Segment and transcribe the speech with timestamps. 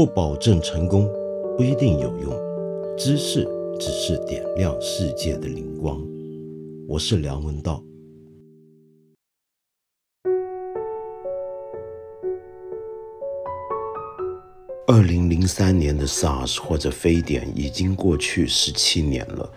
[0.00, 1.06] 不保证成功，
[1.58, 2.32] 不一定有用。
[2.96, 3.46] 知识
[3.78, 6.02] 只是点亮世界的灵光。
[6.88, 7.84] 我是梁文道。
[14.86, 19.52] 二零零三年的 SARS 或者非典已经过去十七年了。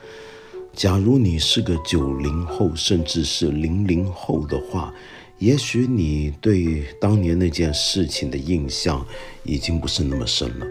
[0.73, 4.93] 假如你是个九零后，甚至是零零后的话，
[5.39, 9.05] 也许你对当年那件事情的印象
[9.43, 10.65] 已经不是那么深了。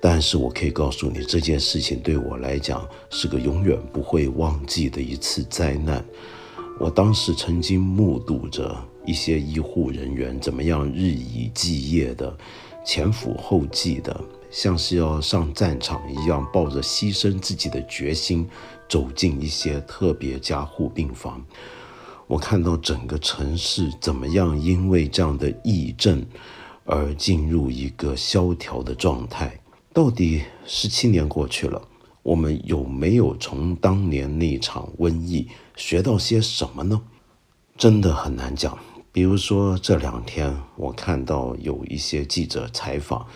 [0.00, 6.04] 但是我可以告诉你，这件事情对我来讲是个永远不会忘记的一次灾难。
[6.80, 12.36] 我当时曾经目睹着一些医护人员怎么样日以继夜的。
[12.84, 18.48] 前赴后继的，像是要上战场一样，抱着牺牲自己的决心，
[18.88, 21.46] 走进一些特别加护病房。
[22.32, 26.24] 我看到整个城市怎么样，因为这样的疫症
[26.86, 29.60] 而进入一个萧条的状态。
[29.92, 31.86] 到底十七年过去了，
[32.22, 37.02] 我们有没有从当年那场瘟疫学到些什么呢？
[37.76, 38.78] 真的很难讲。
[39.12, 43.26] 比如说这两天，我看到有一些记者采访，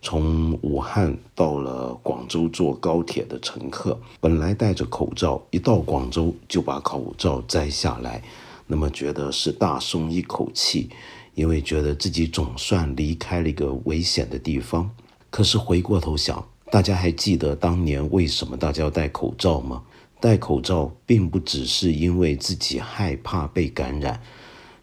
[0.00, 8.22] 从武汉到了广州坐高铁的乘客，本来戴着口罩，一到广州就把口罩摘下来，
[8.66, 10.88] 那么觉得是大松一口气，
[11.34, 14.88] 因为觉得自己总算离开了一个危险的地方。
[15.30, 19.82] 可是回过头想，大家还记得当年为什么大家要戴口罩吗？
[20.20, 24.20] 戴口罩并不只是因为自己害怕被感染。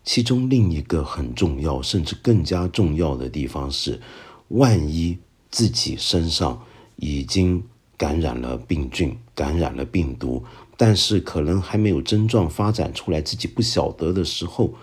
[0.03, 3.99] 其中另一个很重要，甚至更加重要的地方是，
[4.49, 5.17] 万一
[5.49, 6.61] 自己身上
[6.97, 7.63] 已经
[7.97, 10.43] 感染了病菌、感染了病毒，
[10.77, 14.73] 但是可能还没有症状发展出来，自己不晓得的时候，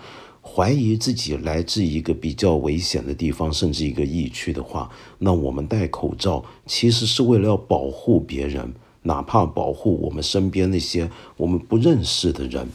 [0.41, 12.69] 怀疑自己来自一个比较危险的地方，甚至一个疫区的话，那我们戴口罩其实是为了要保护别人，哪怕保护我们身边那些我们不认识的人。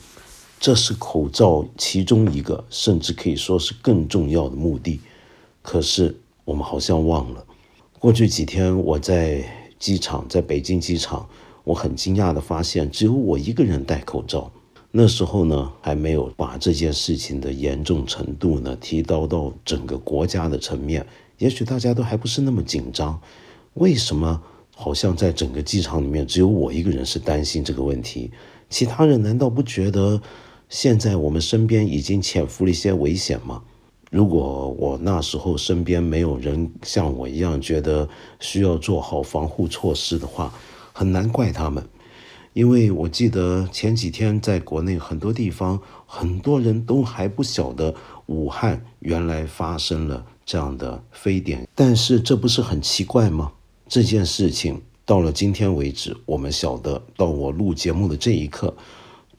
[0.60, 5.00] 这是口罩其中一个，甚至可以说是更重要的目的。
[5.62, 7.46] 可是我们好像忘了，
[8.00, 9.44] 过去几天我在
[9.78, 11.28] 机场，在北京机场，
[11.66, 14.50] 我很惊讶的发现，只有我一个人戴口罩。
[14.90, 21.06] 那时候呢，还没有把这件事情的严重程度呢提高到整个国家的层面，
[21.38, 23.20] 也许大家都还不是那么紧张。
[23.74, 24.42] 为什么
[24.74, 28.32] 好像在整个机场里面，只有我一个人是担心这个问题？
[28.70, 30.22] 其他人难道不觉得？
[30.70, 33.64] 现在我们身边已经潜伏了一些危险吗？
[34.10, 38.08] 如果我那时候身边没有人像我一样觉得
[38.40, 40.54] 需要做好防护措施的话，
[40.94, 41.86] 很难怪他们。
[42.54, 47.94] 因为我记得前几天在国内很多地方，很多人都还不晓得
[48.26, 51.68] 武汉原来发生了这样的非典。
[51.76, 53.52] 但是这不是很奇怪吗？
[53.88, 58.74] 这件事情到了今天为止，我们晓得到我录节目的这一刻。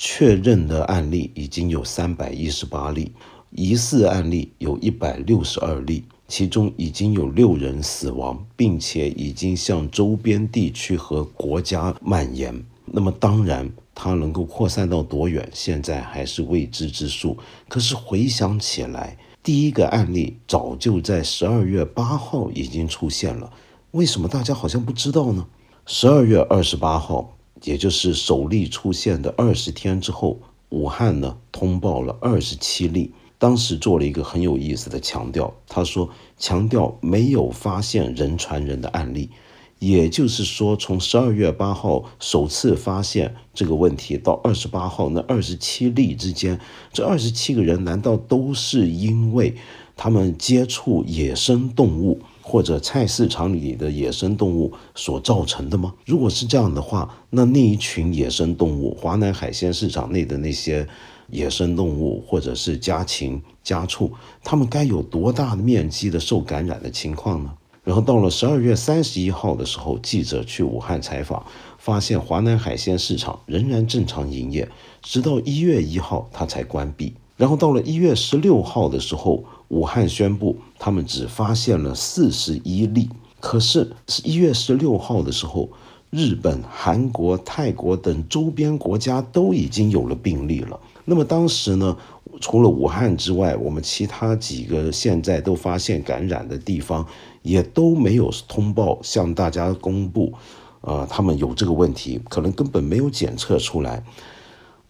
[0.01, 3.11] 确认的案例已经有三百一十八例，
[3.51, 12.65] 疑似案例有一百六十二例，其中已经有六人死亡，并且已经向周边地区和国家蔓延。
[12.85, 17.37] 那么，当然它能够扩散到多远，现在还是未知之数。
[17.69, 23.53] 可是回想起来，第一个案例早就在十二月八号已经出现了，
[23.93, 25.47] 为什么大家好像不知道呢？
[25.87, 27.35] 十二月二十八号。
[27.65, 30.39] 也就是首例出现的二十天之后，
[30.69, 33.13] 武汉呢通报了二十七例。
[33.39, 39.31] 当时做了一个很有意思的强调，他说强调没有发现人传人的案例。
[39.79, 46.59] 也就是说，从十二月八号首次发现这个问题到二十八号那二十七例之间，
[46.93, 49.55] 这二十七个人难道都是因为
[49.97, 52.21] 他们接触野生动物？
[52.43, 55.93] 或者菜市场里的野生动物所造成的吗？
[56.07, 60.89] 如果是这样的话，那那一群野生动物，华南海鲜市场内的那些
[61.31, 67.53] 野生动物，或者是家禽家畜，它们该有多大的面积的受感染的情况呢？
[67.85, 71.43] 然后到了十二月三十一号的时候，记者去武汉采访，
[71.79, 74.69] 发现华南海鲜市场仍然正常营业，
[75.01, 77.15] 直到一月一号它才关闭。
[77.37, 83.09] 然后到了一月十六号的时候，武汉宣布他们只发现了四十一例。
[83.41, 83.91] 可是
[84.25, 85.71] 一月十六号的时候，
[86.11, 90.79] 日本、韩国、泰国等周边国家都已经有了病例了。
[91.09, 91.97] 那么当时呢，
[92.39, 97.07] 除了武汉之外，我们其他几个现在都发现感染的地方，
[97.41, 100.35] 也都没有通报向大家公布，
[100.83, 104.05] 呃，他们有这个问题，可能根本没有检测出来。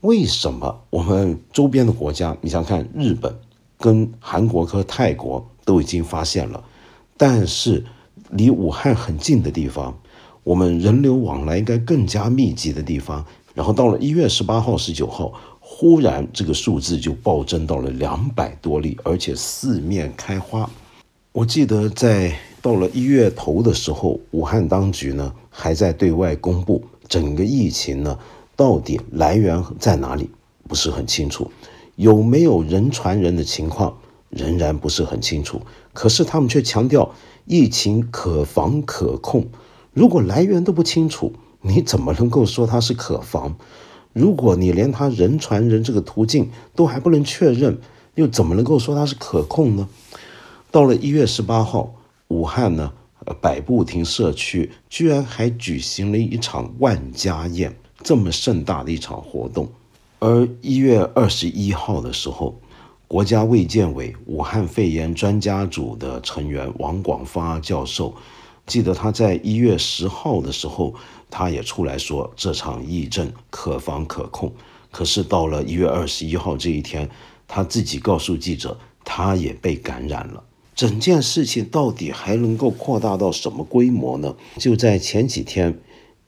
[0.00, 3.32] 为什么我们周边的国家，你想看日本、
[3.78, 6.64] 跟韩国和泰国都已经发现了，
[7.16, 7.84] 但是
[8.30, 9.96] 离武汉很近的地方，
[10.42, 13.24] 我们人流往来应该更加密集的地方。
[13.54, 15.32] 然后到了一月十八号、十九号，
[15.70, 20.68] 忽然这个数字就暴增到了两百多例，而且四面开花。
[21.30, 28.18] 我记得在到了一月头的时候，武汉当局呢还在对外公布整个疫情呢
[28.56, 30.30] 到底来源在哪里，
[30.66, 31.48] 不是很清楚，
[31.94, 33.98] 有没有人传人的情况
[34.30, 35.60] 仍然不是很清楚。
[35.92, 39.46] 可是他们却强调疫情可防可控。
[39.92, 43.56] 如果来源都不清楚，你怎么能够说它是可防？
[44.18, 47.78] 如果你连他人传人这个途径都还不能确认，
[48.16, 49.88] 又怎么能够说它是可控呢？
[50.70, 51.94] 到了一月十八号，
[52.26, 52.92] 武汉呢，
[53.24, 59.68] 呃，百步亭社区居然还举行了一场万家宴，这么盛大的一场活动。
[60.18, 62.60] 而一月二十一号的时候，
[63.06, 68.12] 国家卫健委武汉肺炎专家组的成员王广发教授，
[68.68, 70.94] 记得他在一月十号的时候，
[71.28, 74.52] 他也出来说这场疫症可防可控。
[74.90, 77.08] 可是到了一月二十一号这一天，
[77.48, 80.44] 他自己告诉记者，他也被感染了。
[80.74, 84.36] 整件事情到底还能够扩大到什么规模呢？
[84.58, 85.76] 就在前几天，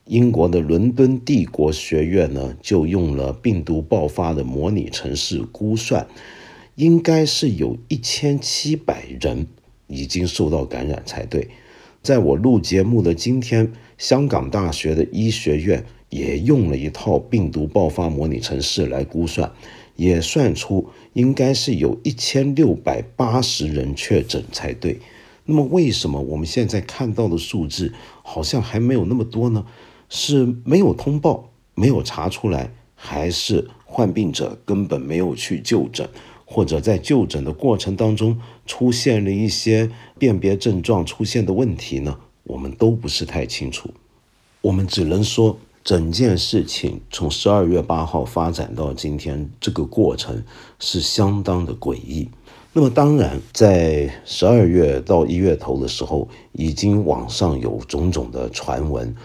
[0.07, 6.07] 英国的伦敦帝国学院呢，就用了病毒爆发的模拟城市估算，
[6.75, 9.47] 应该是有一千七百人
[9.87, 11.49] 已经受到感染才对。
[12.03, 19.53] 在我录节目的今天，香港大学的医学院也用了一套病毒爆发模拟城市来估算。
[19.97, 24.99] 也算出应该是有一千六百八十人确诊才对。
[25.45, 27.93] 那么为什么我们现在看到的数字
[28.23, 29.67] 好像还没有那么多呢？
[30.09, 36.09] 是没有通报、没有查出来，还是患病者根本没有去就诊，
[36.53, 38.37] 或者在就诊的过程当中
[38.67, 39.89] 出现了一些
[40.19, 42.19] 辨别症状出现的问题呢？
[42.43, 43.89] 我们都不是太清楚。
[44.61, 45.57] 我们只能说。
[45.83, 50.45] 整件事情从十二月八号发展到今天，这个过程
[50.79, 52.29] 是相当的诡异。
[52.75, 59.17] 那么，当然，在十二月到一月头的时候，已经网上有种种的传闻。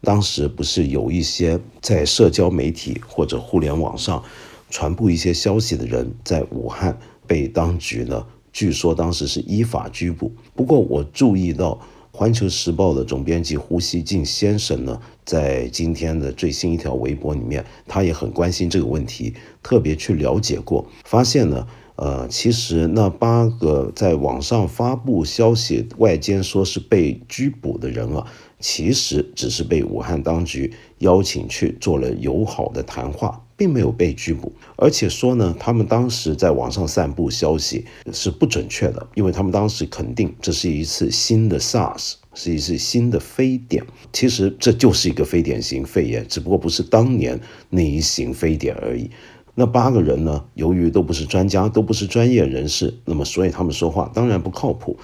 [0.00, 4.24] 当时不是有一些在社交媒体或者互联网上
[4.70, 8.26] 传播一些消息的人，在武汉被当局呢？
[8.52, 10.32] 据说当时是依法拘捕。
[10.54, 11.80] 不过，我注意到。
[12.20, 28.26] 《环球时报》的总编辑胡锡进先生呢，在今天的最新一条微博里面，他也很关心这个问题，特别去了解过，发现呢，呃，其实那八个在网上发布消息、外间说是被拘捕的人啊，
[28.58, 33.44] 其实只是被武汉当局邀请去做了友好的谈话。
[33.58, 43.84] 并没有被拘捕，而且说呢，他们当时在网上散布消息是不准确的，因为他们当时肯定这是一次新的 SARS，是一次新的非典。
[44.12, 49.10] 其实这就是一个非典型肺炎，只不过不是当年那一型非典而已。
[49.56, 54.96] 那八个人呢，由于都不是专家，都不是专业人士，那么所以他们说话当然不靠谱。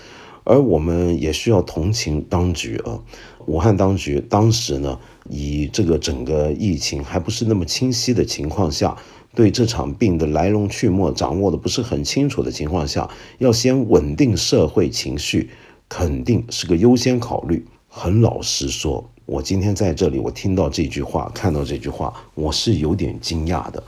[0.44, 3.00] 而我们也需要同情当局啊，
[3.46, 5.00] 武汉当局当时呢，
[5.30, 8.96] 以这个整个疫情还不是那么清晰的情况下，
[9.34, 15.50] 对这场病的来龙去脉掌握的不是很清楚的情况下，要先稳定社会情绪，
[15.88, 17.64] 肯定是个优先考虑。
[17.88, 23.82] 很老实说，我今天在这里，我听到这句话，看到这句话，我是有点惊讶的。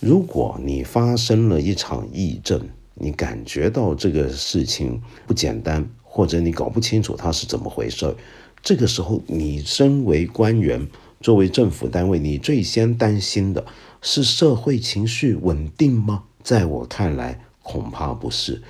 [0.00, 2.60] 如果你发生了一场疫症，
[2.94, 8.14] 你感觉到这个事情不简单，或者你搞不清楚它是怎么回事
[8.62, 10.86] 这个时候，你身为官员，
[11.20, 13.64] 作为政府单位，你最先担心的
[14.02, 16.24] 是社会情绪稳定吗？
[16.42, 18.62] 在我看来，恐怕不是，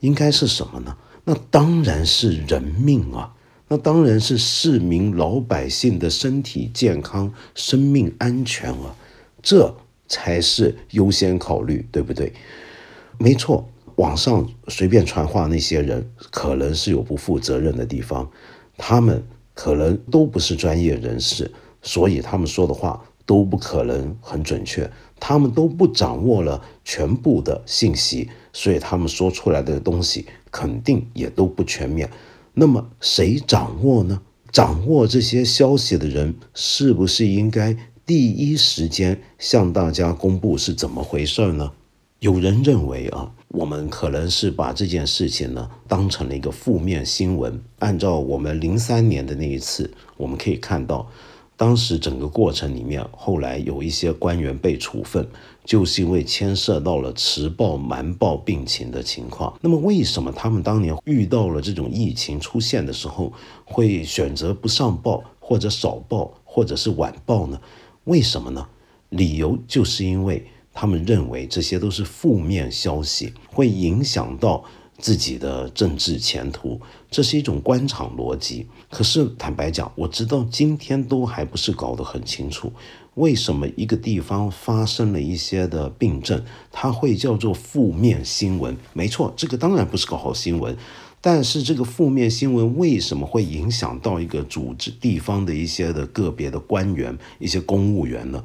[0.00, 0.96] 应该是什么呢？
[1.24, 3.34] 那当然是人命啊，
[3.68, 8.94] 那当然是市民老百姓的身体健康、生命安全啊，
[9.42, 9.74] 这
[10.06, 12.32] 才是优先考虑，对不对？
[13.18, 18.30] 没错，网上随便传话那些人，可能是有不负责任的地方，
[18.76, 19.22] 他们
[19.54, 21.50] 可能都不是专业人士，
[21.82, 32.10] 所以他们说的话都不可能很准确，他们都不掌握了全部的信息，所以他们说出来的东西肯定也都不全面。
[32.52, 34.20] 那么谁掌握呢？
[34.52, 37.76] 掌握这些消息的人，是不是应该
[38.06, 41.72] 第一时间向大家公布是怎么回事呢？
[42.24, 47.62] 有人认为啊，我们可能是把这件事情呢当成了一个负面新闻。
[47.80, 51.06] 按照我们零三年的那一次，我们可以看到，
[51.54, 55.28] 当时整个过程里面，后来有一些官员被处分，
[55.66, 59.52] 就是因为牵涉到了迟报、瞒报病情的情况。
[59.60, 63.34] 那么，为什么他们当年遇到了这种疫情出现的时候，
[63.66, 67.60] 会选择不上报，或者少报，或者是晚报呢？
[68.04, 68.66] 为什么呢？
[69.10, 74.64] 理由就是因为他们认为这些都是负面消息，会影响到。
[74.96, 78.68] 自己的政治前途，这是一种官场逻辑。
[78.88, 82.72] 可是坦白讲，我直到今天都还不是搞得很清楚，
[83.14, 88.76] 为什么一个地方发生了一些的病症，它会叫做负面新闻？
[88.92, 90.74] 没错，这个当然不是个好新闻。
[91.20, 98.42] 但是这个负面新闻为什么会影响到一个组织地方的一些的个别的官员、一些公务员呢？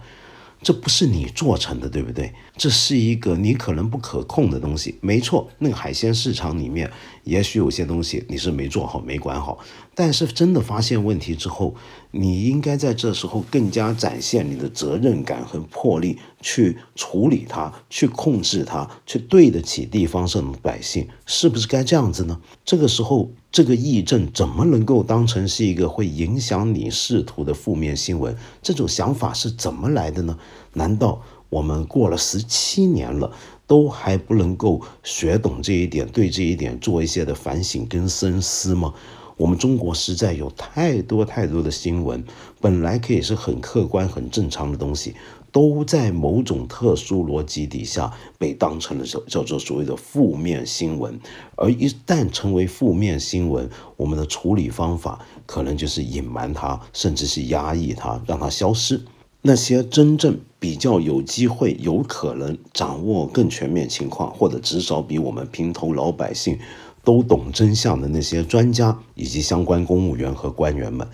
[0.62, 2.34] 这不是你做成的，对不对？
[2.58, 4.98] 这是一个你可能不可控的东西。
[5.02, 6.92] 没错，那个海鲜市场里面，
[7.24, 9.60] 也许有些东西你是没做好、没管好。
[9.96, 11.76] 但是真的发现问题之后，
[12.12, 22.40] 你应该在这时候更加展现你的责任感和魄力，去处理它，去控制它，去对得起地方上的百姓，是不是该这样子呢？
[22.64, 23.30] 这个时候。
[23.52, 28.38] 这个议政怎么能够当成是一个会影响你仕途的负面新闻？
[28.62, 30.38] 这种想法是怎么来的呢？
[30.74, 33.32] 难道我们过了十七年了，
[33.66, 38.94] 都还不能够学懂这一点，对这一点做一些的反省跟深思吗？
[39.40, 42.22] 我们中国实在有太多太多的新闻，
[42.60, 45.16] 本来可以是很客观、很正常的东西。
[45.52, 51.20] 都在某种特殊逻辑底下被当成了叫叫做所谓的负面新闻，
[51.56, 53.68] 而一旦成为负面新闻，
[53.98, 59.02] 我们的处理方法可能就是隐瞒它，甚至是压抑它，让它消失。
[59.42, 66.60] 那些真正比较有机会、有可能掌握更全面情况，或者至少比我们平头老百姓
[67.04, 71.08] 都懂真相的那些专家以及相关公务员和官员们，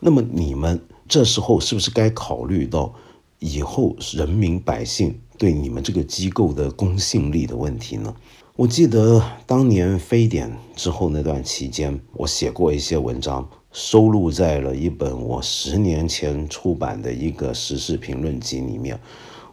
[0.00, 2.94] 那么你们这时候是不是该考虑到？
[3.40, 8.12] 以后人民百姓对你们这个机构的公信力的问题呢？
[8.56, 18.98] 我记得当年非典之后那段期间，我写过一些文章，收录在了一本我十年前出版的一个时事评论集里面。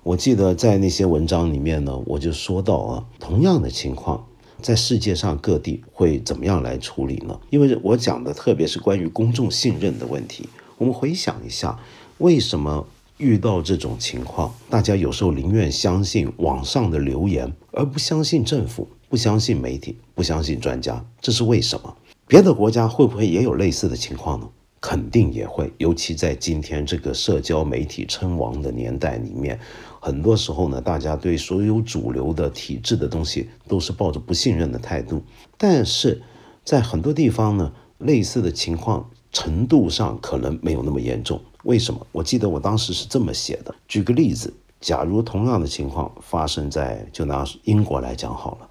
[0.02, 4.26] 我记得在那些文章里面呢，我就说到啊，同样的情况
[4.66, 7.40] 在世界上各地会怎么样来处理呢？
[7.52, 10.50] 因为我讲的特别是关于公众信任的问题。
[10.80, 11.78] 我们回想一下，
[12.18, 12.88] 为什么？
[13.18, 21.96] 遇到这种情况，大家有时候宁愿相信网上的留言，而不相信政府，不相信媒体，不相信专家，这是为什么？
[22.28, 24.50] 别的国家会不会也有类似的情况呢？
[24.88, 29.60] 肯定也会，尤其在今天这个社交媒体称王的年代里面，
[30.00, 35.24] 很多时候呢，大家对所有主流的体制的东西都是抱着不信任的态度。
[35.58, 36.22] 但是
[36.64, 41.42] 在很多地方呢，类似的情况程度上可能没有那么严重。
[41.64, 42.06] 为什么？
[42.12, 43.74] 我记得我当时是这么写的。
[43.88, 48.70] 举个例子，假如同样的情况发生在，就拿英国来讲好了，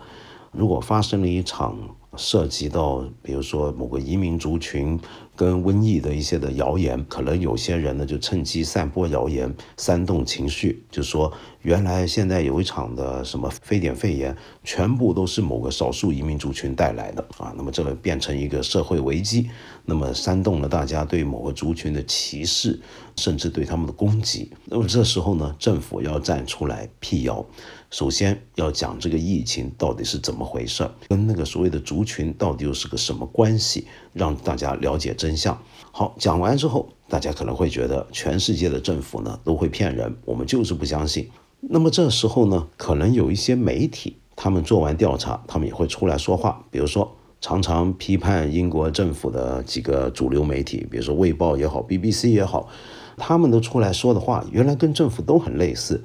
[0.52, 1.76] 如果发生了一场。
[2.16, 4.96] 涉及到，比如说某个移民族群
[5.36, 11.32] 跟瘟疫的一些的谣言，可能有些人呢就趁机散播谣言，煽动情绪，就说
[11.64, 19.48] 原来现在有一场的什么非典肺炎，全部都是某个少数移民族群带来的啊，那么这个变成一个社会危机，
[19.86, 22.78] 那么煽动了大家对某个族群的歧视，
[23.16, 27.42] 甚至对他们的攻击，那么这时候呢，政府要站出来辟谣。
[27.90, 35.58] 首先要讲这个疫情到底是怎么回事，跟那个所谓的族群到底又是个什么关系，让大家了解真相。
[35.92, 41.30] 好，讲完之后，大家可能会觉得全世界的政府呢都会骗人，我们就是不相信。
[41.70, 46.64] 那么这时候呢，可能有一些媒体，他们做完调查，他们也会出来说话。
[46.70, 52.68] 比如说，常常批判英国政府的几个主流媒体，比如说《卫报》也好，BBC 也好，
[53.16, 56.02] 他们都出来说的话，原来跟政府都很类似。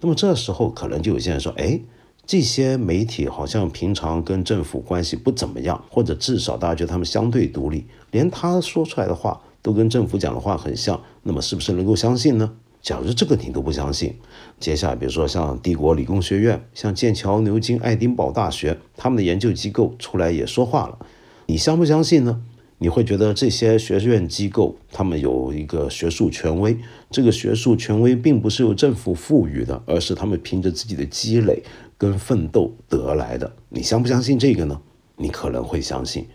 [0.00, 1.80] 那么这时候可能就有些人说，哎，
[2.26, 12.52] 这些媒体好像平常跟政府关系不怎么样，或者至少大家觉得他们相对独立，连他说出来的话都跟政府讲的话很像，那么是不是能够相信呢？
[12.82, 14.16] 假如这个你都不相信，
[14.58, 20.98] 接下来比如说像帝国理工学院、像剑桥、牛津、爱丁堡大学，他们的研究机构出来也说话了，
[21.46, 22.42] 你相不相信呢？
[22.78, 26.76] 你会觉得这些学院机构他们有一个学术权威，
[27.08, 31.62] 这个学术权威并不是由政府赋予的，而是他们凭着自己的积累
[31.96, 33.52] 跟奋斗得来的。
[33.68, 34.80] 你相不相信这个呢？
[35.18, 36.26] 你可能会相信。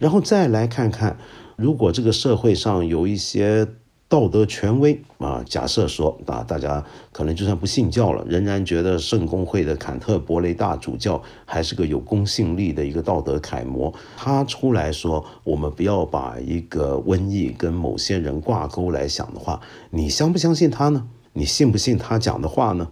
[0.00, 1.16] 然后再来看看，
[1.56, 3.68] 如果这个社会上有一些。
[4.14, 13.92] 道德权威啊，假设说啊，大家可能就算不信教了，仍然觉得圣公会的坎特伯雷大主教还是个有公信力的一个道德楷模。
[14.16, 21.08] 他出来说，我们不要把一个瘟疫跟某些人挂钩来想的话，你相不相信他呢？
[21.32, 22.86] 你信不信他讲的话呢？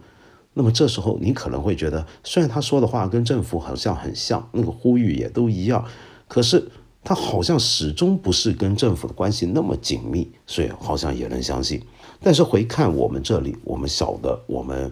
[0.55, 5.85] 那么这时候你可能会觉得，虽然他说的话跟政府好像很像，那个呼吁也都一样，
[6.27, 6.69] 可是。
[7.03, 11.81] 他好像始终不是跟政府的关系那么紧密，所以好像也能相信。
[12.21, 14.89] 但是回看我们这里，我们晓得，我们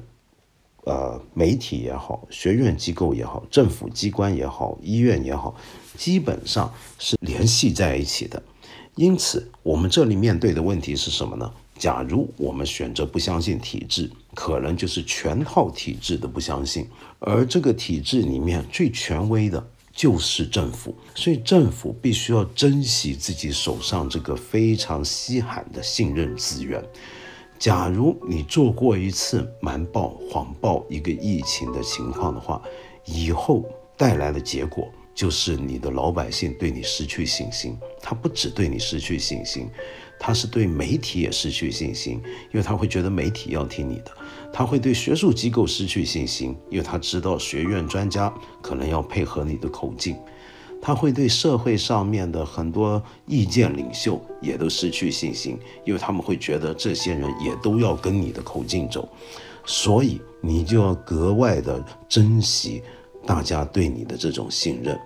[0.83, 5.55] 呃媒体也好，学院机构也好，政府机关也好，医院也好，
[5.95, 8.43] 基本上是联系在一起的。
[8.95, 11.49] 因此，我们这里面对的问题是什么呢？
[11.77, 16.85] 假如我们选择不相信体制，可能就是全套体制的不相信，
[17.19, 19.65] 而这个体制里面最权威的。
[20.01, 26.83] 就是政府，所以政府必须要珍惜自己手上这个非常稀罕的信任资源。
[27.59, 32.59] 假如你做过一次瞒报、谎报一个疫情的情况的话，
[33.05, 33.63] 以后
[33.95, 37.77] 带来的结果就是你的老百姓对你失去信心。
[38.01, 39.69] 他不只对你失去信心，
[40.19, 42.19] 他是对媒体也失去信心，
[42.51, 44.11] 因为他会觉得媒体要听你的。
[44.53, 48.31] 他会对学术机构失去信心，因为他知道学院专家
[48.61, 50.15] 可能要配合你的口径；
[50.81, 59.07] 他会对社会上面的很多意见领袖也都失去信心，因为他们会觉得这些人也都要跟你的口径走。
[59.65, 62.81] 所以你就要格外的珍惜
[63.25, 64.99] 大家对你的这种信任。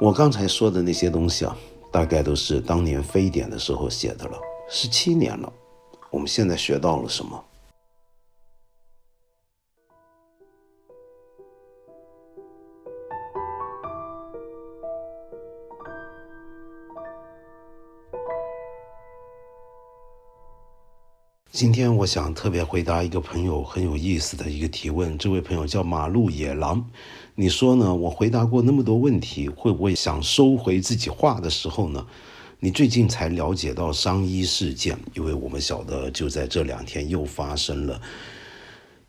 [0.00, 1.56] 我刚才说的那些东西啊，
[1.90, 4.38] 大概都是当年非典的时候写的了，
[4.70, 5.52] 十七年了，
[6.10, 7.44] 我们现在学到了什么？
[21.50, 25.16] 今天我想特别回答一个朋友很有意思的一个提问。
[25.16, 26.84] 这位朋友叫马路野狼，
[27.34, 27.92] 你说呢？
[27.92, 32.06] 我回答过那么多问题，会不会想收回自己话的时候呢？
[32.60, 37.98] 你最近才了解到伤医事件，因为我们晓得就在这两天又发生了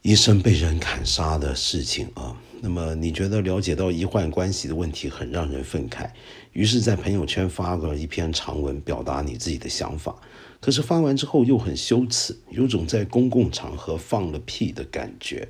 [0.02, 2.34] 医生被人砍杀的事情啊。
[2.62, 6.10] 那么你觉得了解到医患关系的问题很让人愤慨，
[6.54, 10.16] 于是，在朋友圈发了一篇长文，表达你自己的想法。
[10.60, 15.48] 可是发完之后又很羞耻，有种在公共场合放了屁的感觉。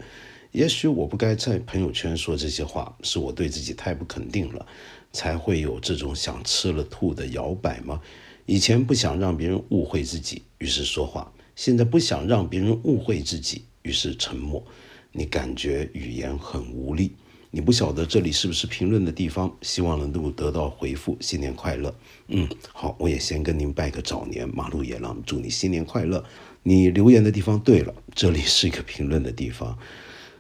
[0.52, 4.65] 也许我不该在朋友圈说这些话，是我对自己太不肯定了，
[5.12, 8.02] 才会有这种想吃了吐的摇摆吗？
[8.45, 14.63] 以前不想让别人误会自己，于是说话；现在不想让别人误会自己，于是沉默。
[15.12, 17.13] 你感觉语言很无力。
[17.52, 21.18] 你不晓得这里是不是评论的地方，希望能够得到回复。
[21.20, 21.94] 新年快乐，
[22.28, 26.24] 嗯，好，我也先跟您拜个早年，马路野狼，祝你新年快乐。
[26.62, 29.78] 你留言的地方对了，这里是一个评论的地方。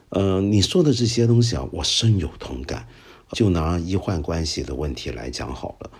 [0.09, 2.87] 呃，你说的这些东西啊，我深有同感。
[3.31, 5.91] 就拿医患关系的问题来讲好了。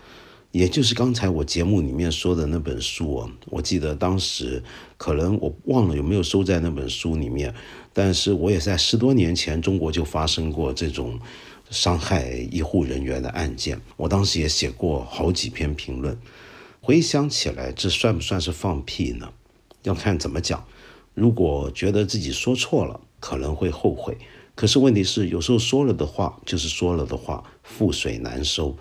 [0.51, 4.63] 也就是刚才我节目里面说的那本书啊，我记得当时
[4.97, 7.53] 可能我忘了有没有收在那本书里面，
[7.93, 11.19] 但是我也在十多年前中国就发生过这种
[11.69, 16.17] 伤害医护人员的案件，我当时也写过好几篇评论。
[16.81, 19.29] 回想起来，这算不算是放屁呢？
[19.83, 20.65] 要看怎么讲。
[21.13, 24.17] 如果觉得自己说错了，可能会后悔。
[24.55, 28.75] 可是问题是，有时候说了的话就是说了的话，覆水难收。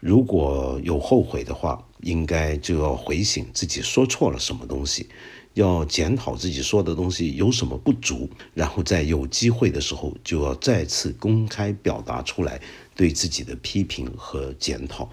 [0.00, 5.08] 如果有后悔的话，应该就要回醒自己说错了什么东西，
[5.54, 12.60] 要检讨自己说的东西有什么不足，然后在有机会的时候就要再次公开表达出来
[12.94, 15.08] 对自己的批评和检讨。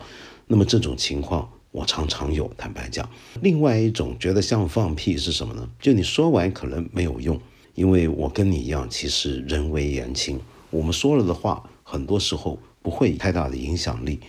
[0.45, 3.09] 那么这种情况我常常有，坦白讲。
[3.41, 5.67] 另外一种觉得像放屁是什么呢？
[5.79, 7.39] 就你说完可能没有用，
[7.73, 14.19] 因为我跟你一样，其实人微言轻，我们说了的话很多时候不会太大的影响力。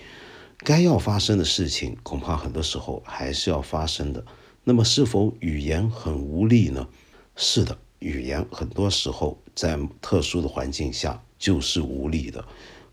[0.65, 4.25] 该要发生的事情，恐怕很多时候还是要发生的。
[4.65, 6.89] 那么，是否语言很无力呢？
[7.37, 12.43] 是的，语言很多时候在特殊的环境下就是无力的。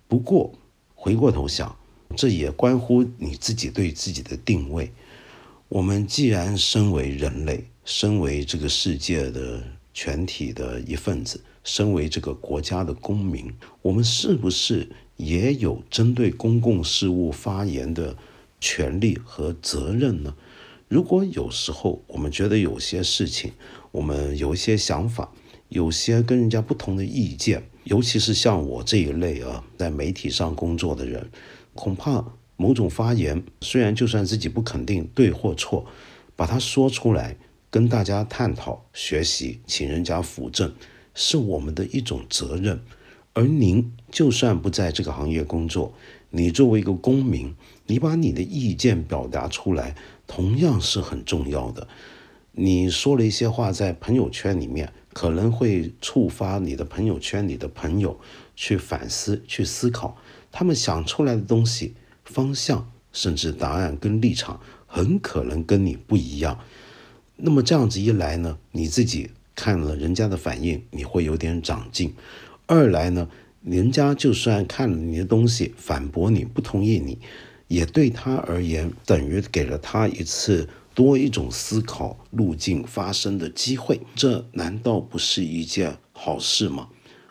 [0.09, 0.51] 不过，
[0.93, 1.73] 回过头想，
[2.17, 4.91] 这也关乎你自己对自己的定位。
[5.69, 13.49] 我们既然身为人类，身为这个世界的全体的一份子，身为这个国家的公民，
[13.81, 14.91] 我们是不是？
[15.21, 18.17] 也有针对公共事务发言的
[18.59, 20.35] 权利和责任呢。
[20.87, 23.51] 如果有时候我们觉得有些事情，
[23.91, 25.31] 我们有一些想法，
[25.69, 31.29] 有些跟人家不同的意见，尤其是像我这一类啊，在媒体上工作的人，
[31.75, 32.25] 恐怕
[32.57, 35.85] 某种发言，虽然就算自己不肯定对或错，
[36.35, 37.37] 把它说出来，
[37.69, 40.73] 跟大家探讨、学习，请人家辅正，
[41.13, 42.81] 是我们的一种责任。
[43.33, 45.93] 而您就算不在这个行业工作，
[46.29, 47.55] 你作为一个公民，
[47.87, 49.95] 你把你的意见表达出来，
[50.27, 51.87] 同样是很重要的。
[52.51, 58.19] 你说了一些话在朋友圈里面，可能会触发你的朋友圈里的朋友
[58.55, 60.17] 去反思、去思考，
[60.51, 61.95] 他们想出来的东西、
[62.25, 66.59] 方向甚至答案跟立场，很可能跟你不一样。
[67.37, 72.09] 那么这样子一来呢，你自己看了人家的反应，你会有点长进；
[72.67, 73.29] 二来呢，
[73.63, 77.19] 人家就算看了你的东西，反驳你不同意你，
[77.67, 84.01] 也对他而言等于给了他一次多一种思考路径发生的机会。
[84.15, 86.89] 这难道不是一件好事吗？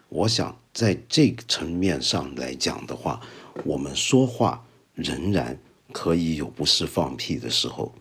[0.09, 3.21] 我想在这个层面上来讲的话，
[3.64, 4.64] 我们说话
[4.95, 5.59] 仍然
[5.93, 7.93] 可以有不是放屁的时候。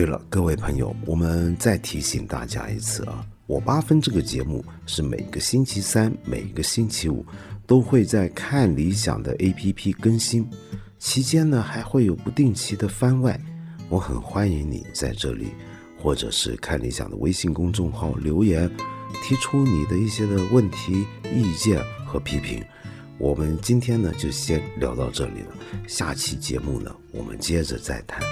[0.00, 7.22] 对了，各位朋友，我们再提醒大家一次啊，我八分这个节目是每个星期三、每个星期五
[7.66, 10.48] 都会在看理想的 APP 更新，
[10.98, 13.38] 期间呢还会有不定期的番外，
[13.90, 15.48] 我很欢迎你在这里，
[15.98, 18.70] 或者是看理想的微信公众号留言，
[19.22, 22.64] 提出你的一些的问题、意见和批评。
[23.18, 25.54] 我们今天呢就先聊到这里了，
[25.86, 28.22] 下期节目呢我们接着再谈。